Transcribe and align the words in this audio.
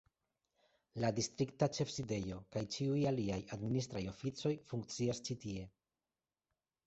La 1.01 1.09
distrikta 1.19 1.67
ĉefsidejo 1.79 2.39
kaj 2.55 2.63
ĉiuj 2.75 3.03
aliaj 3.11 3.37
administraj 3.57 4.01
oficoj 4.15 4.53
funkcias 4.71 5.21
ĉi 5.27 5.37
tie. 5.45 5.69